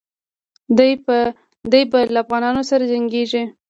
[1.71, 3.43] دی به له افغانانو سره جنګیږي.